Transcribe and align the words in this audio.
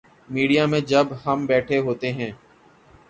Media 0.29 0.65
میں 0.65 0.79
جب 0.81 1.07
ہم 1.25 1.45
بیٹھے 1.45 1.77
ہوتے 1.77 2.11
ہیں۔ 2.13 2.31